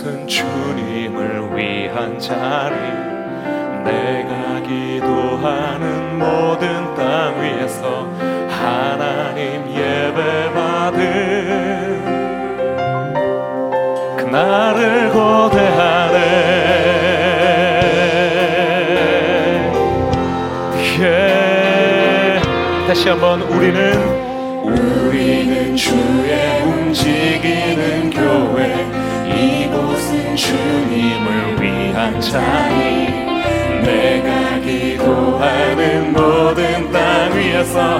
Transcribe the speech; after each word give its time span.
이곳은 0.00 0.26
주님을 0.26 1.56
위한 1.56 2.18
자리 2.18 2.74
내가 3.84 4.60
기도하는 4.62 6.18
모든 6.18 6.94
땅 6.94 7.40
위에서 7.40 8.08
하나님 8.48 9.68
예배받은 9.68 11.00
그날을 14.16 15.10
고대하네 15.10 16.18
yeah. 20.98 22.40
다시 22.86 23.08
한번 23.08 23.42
우리 23.42 23.69
주님을 30.40 31.60
위한 31.60 32.18
자리. 32.18 33.10
내가 33.82 34.58
기도하는 34.60 36.12
모든 36.12 36.90
땅 36.90 37.36
위에서 37.36 37.98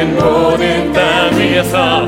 모든 0.00 0.92
땅 0.92 1.38
위에서 1.38 2.06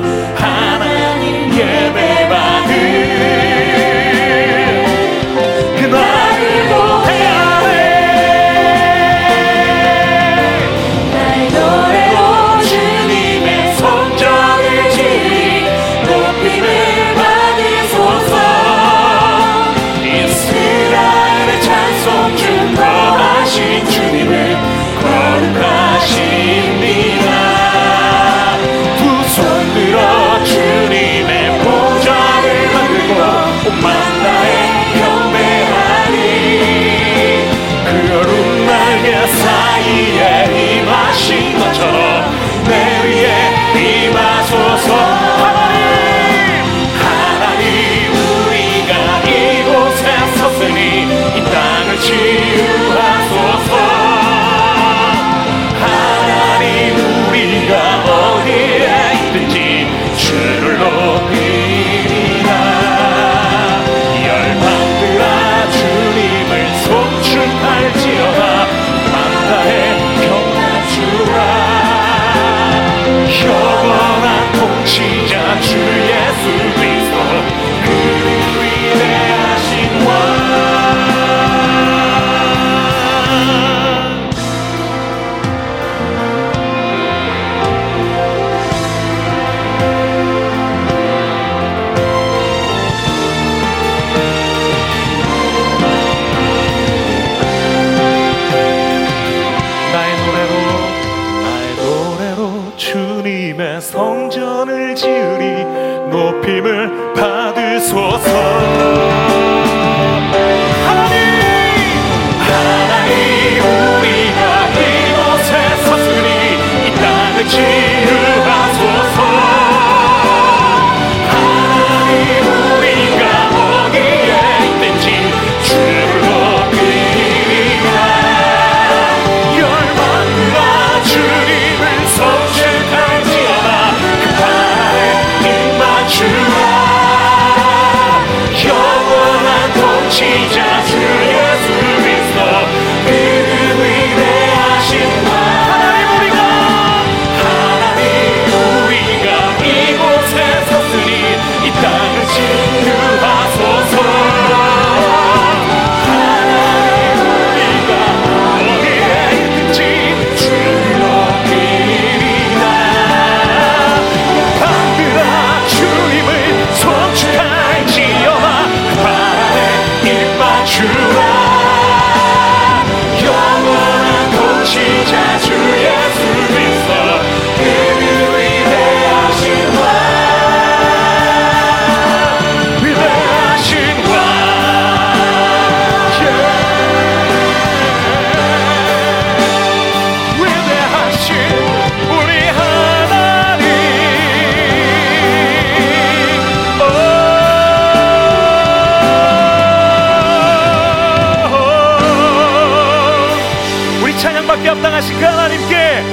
당하신 204.85 205.19
그 205.19 205.25
하나님께 205.25 206.03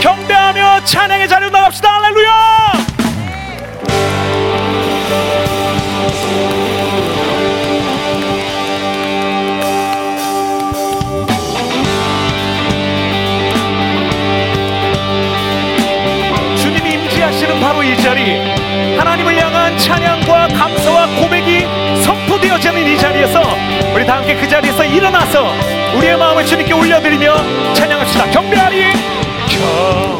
경배하며 0.00 0.84
찬양의 0.84 1.28
자리로 1.28 1.50
나갑시다. 1.50 1.91
쓰여지는 22.52 22.86
이 22.86 22.98
자리에서 22.98 23.40
우리 23.94 24.04
다 24.04 24.16
함께 24.16 24.34
그 24.36 24.46
자리에서 24.46 24.84
일어나서 24.84 25.54
우리의 25.96 26.18
마음을 26.18 26.44
주님께 26.44 26.74
올려드리며 26.74 27.34
찬양합시다. 27.74 28.30
경배하리. 28.30 28.92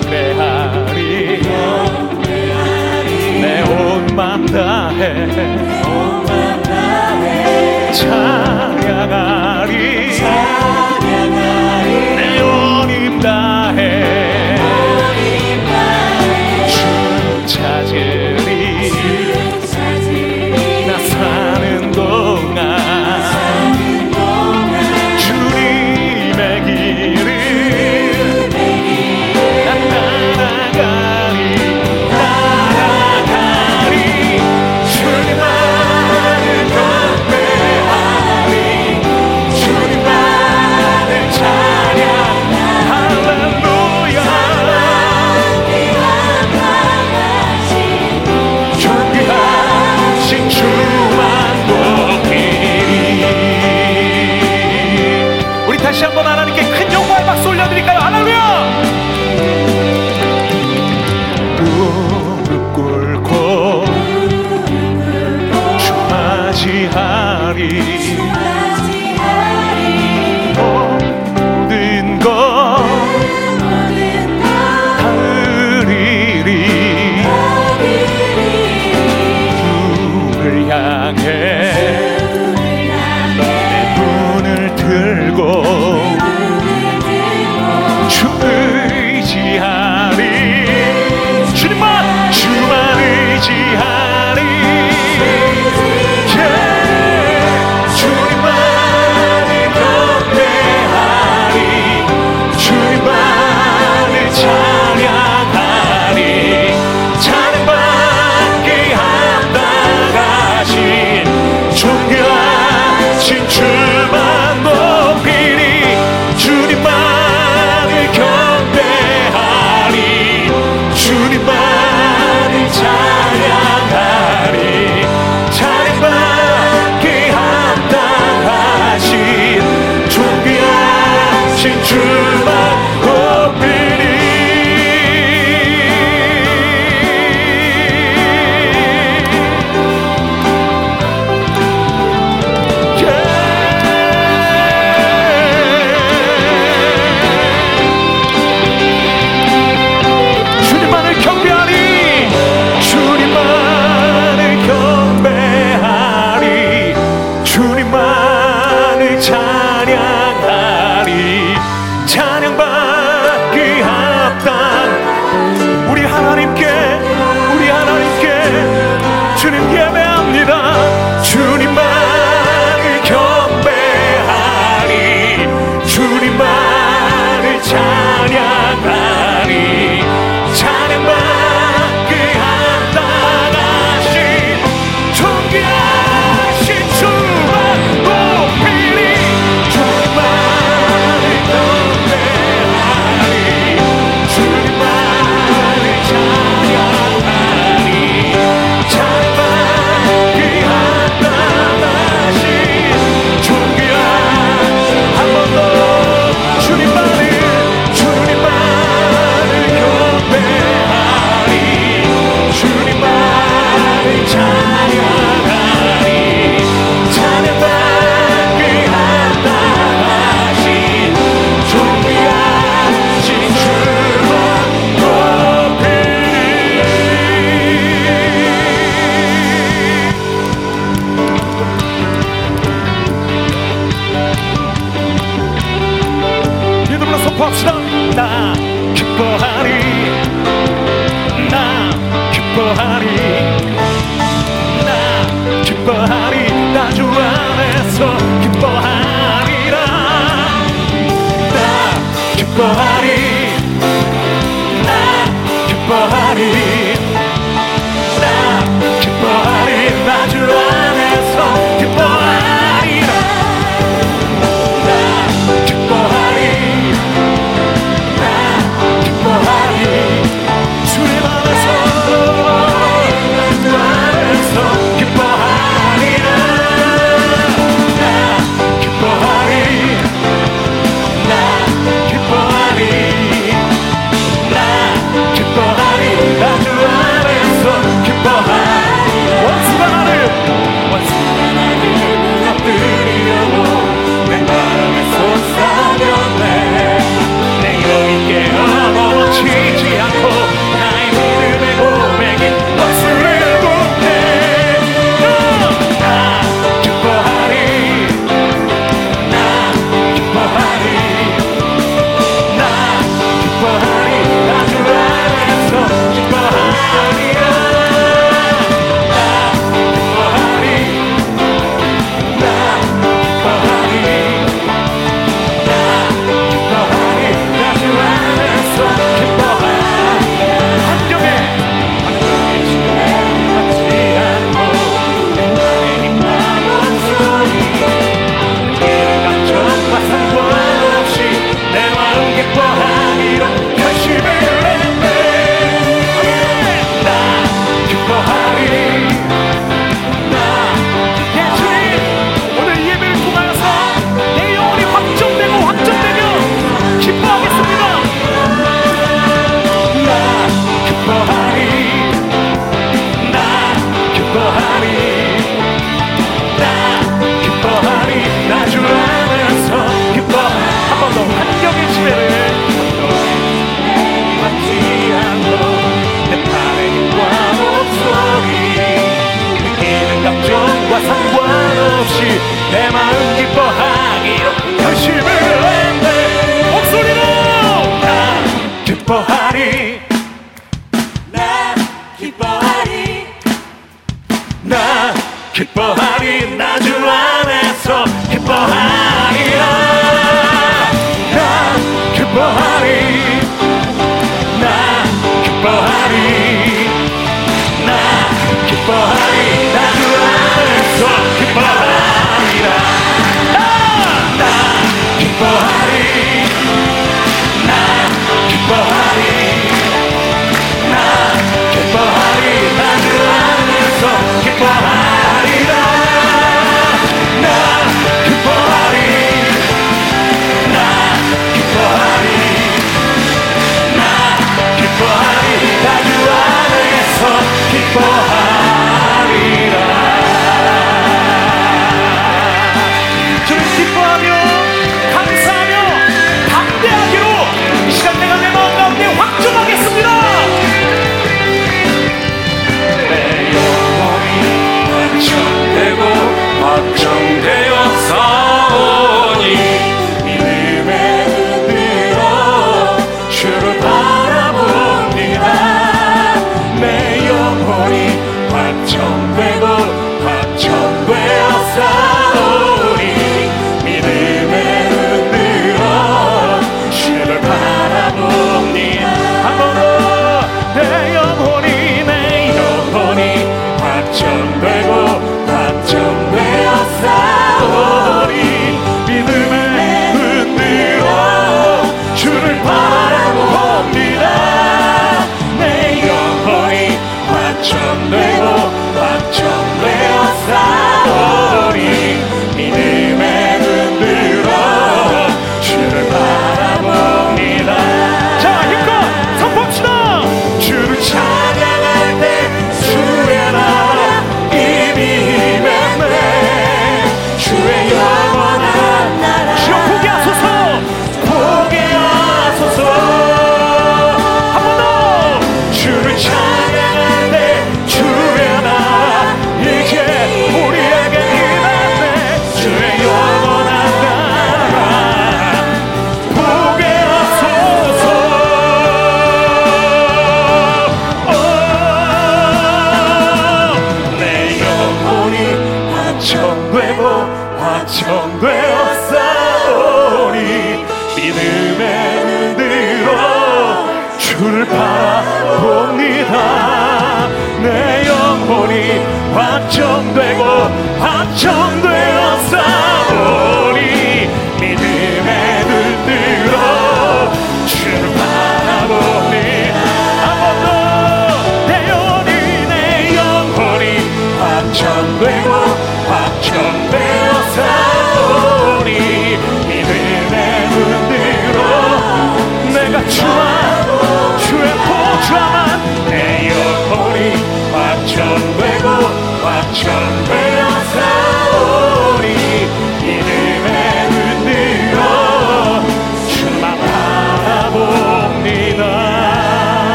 경배하리. 0.00 0.94
내 3.42 3.62
온 3.68 4.06
맘 4.16 4.46
다해. 4.46 5.26
참 7.92 8.43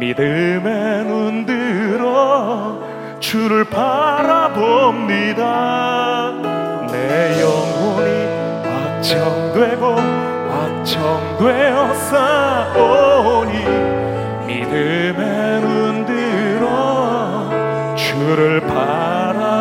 믿음의 0.00 1.04
눈 1.04 1.44
들어 1.44 2.80
주를 3.20 3.64
바라봅니다. 3.66 4.62
내 6.90 7.42
영혼이 7.42 8.08
확정되고 8.64 9.96
확정되어 10.48 11.94
싸오니 11.94 13.52
믿음의 14.46 15.60
눈 15.60 16.06
들어 16.06 17.50
주를 17.94 18.60
바라봅니다. 18.62 19.60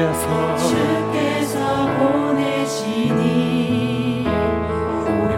주께서 0.00 0.56
주께서 0.56 1.58
보내시니 1.98 3.14
우리 5.06 5.32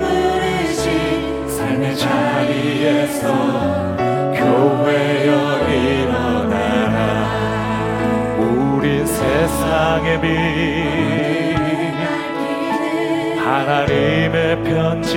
부르신 0.00 1.48
삶의 1.48 1.96
자리에서 1.96 3.22
교회여 4.34 5.30
일어나라. 5.68 6.98
우리 8.36 9.06
세상의 9.06 10.20
빛 10.20 10.28
하나님의 13.38 14.64
편지 14.64 15.12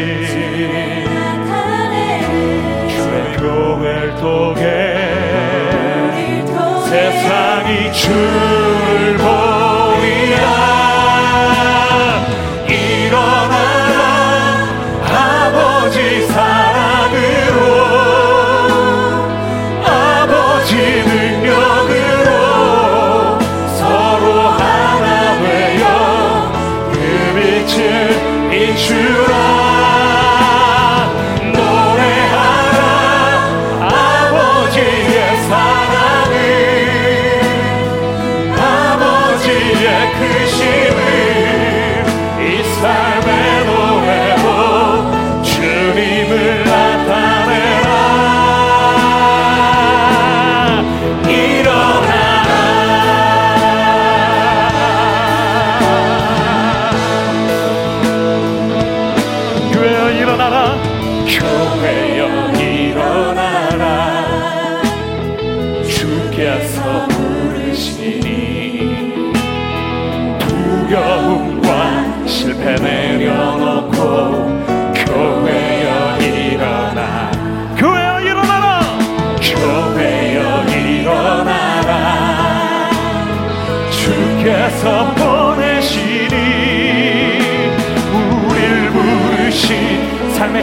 주의 2.90 3.38
교회를 3.38 4.16
통해 4.18 5.53
세상이 6.94 7.92
주를 7.92 9.18
보이라. 9.18 10.73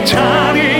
자리 0.05 0.70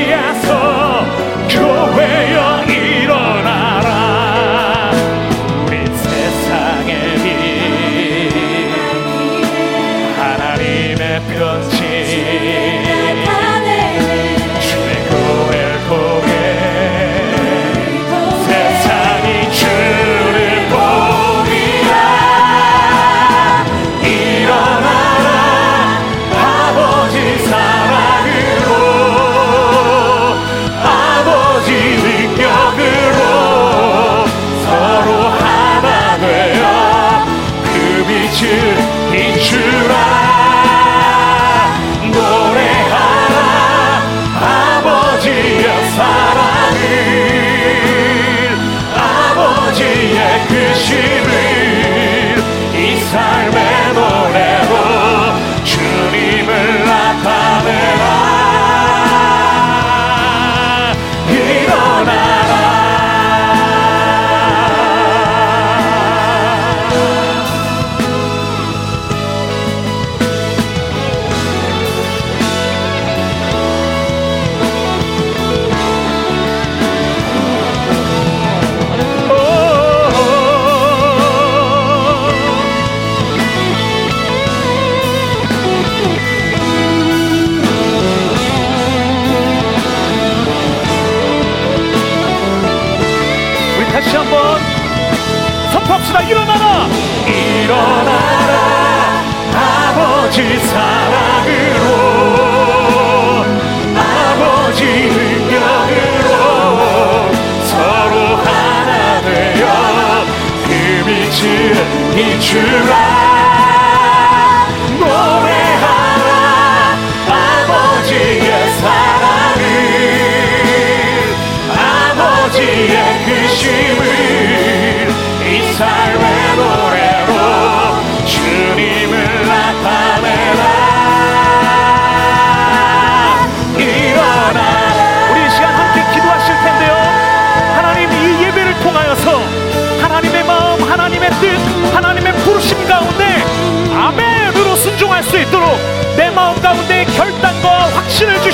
true. 112.51 113.00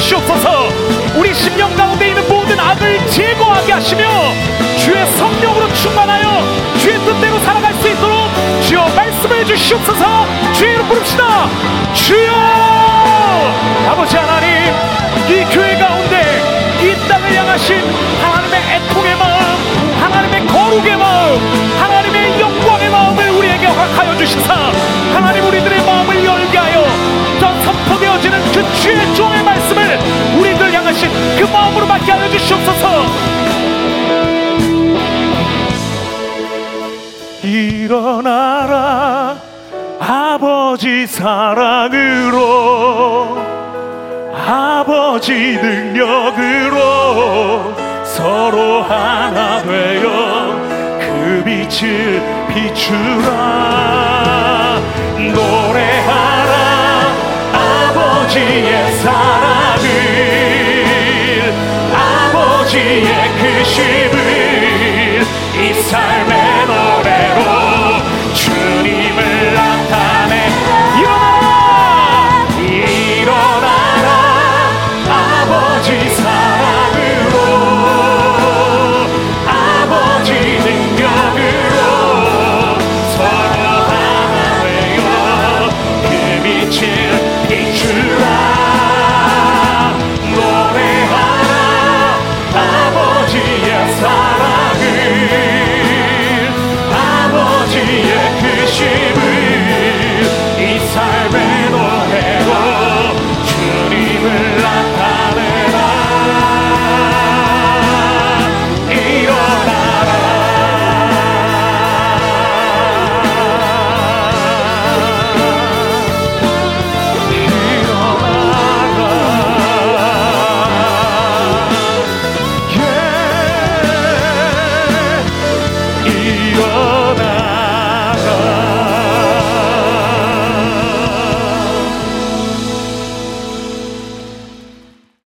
주옵소서. 0.08 0.70
우리 1.18 1.34
심령 1.34 1.76
가운데 1.76 2.08
있는 2.08 2.26
모든 2.30 2.58
악을 2.58 3.06
제거하게 3.08 3.74
하시며 3.74 4.08
주의 4.78 5.06
성령으로 5.18 5.74
충만하여 5.74 6.44
주의 6.80 6.98
뜻대로 7.00 7.38
살아갈 7.40 7.74
수 7.74 7.90
있도록 7.90 8.18
주여 8.62 8.88
말씀해 8.96 9.44
주시옵소서. 9.44 10.26
주의 10.54 10.76
이름 10.76 10.88
부릅시다. 10.88 11.50
주여! 11.94 12.32
아버지 13.90 14.16
하나님 14.16 14.74
이 15.28 15.44
교회 15.54 15.78
가운데 15.78 16.42
이 16.82 17.08
땅을 17.10 17.36
향하신 17.36 17.76
하나님의 18.22 18.62
애통의 18.62 19.16
마음 19.18 19.42
하나님의 20.02 20.48
거룩의 20.48 20.96
마음 20.96 21.78
하나님의 21.82 22.40
영광의 22.40 22.90
마음을 22.90 23.30
우리에게 23.32 23.66
허락하여 23.66 24.18
주시사. 24.18 24.72
하나님 25.14 25.44
우리들의 25.48 25.77
그 31.38 31.44
마음으로 31.44 31.86
맞게 31.86 32.12
하여 32.12 32.30
주시옵소서. 32.30 32.88
일어나라 37.44 39.38
아버지 40.00 41.06
사랑으로 41.06 42.38
아버지 44.34 45.34
능력으로 45.62 46.76
서로 48.04 48.82
하나 48.82 49.62
되어 49.62 50.56
그 51.00 51.44
빛을 51.46 52.22
비추라. 52.48 53.28
노래하라 55.18 56.54
아버지의 57.54 58.92
사랑. 58.98 59.57
그 63.38 63.64
신. 63.66 63.97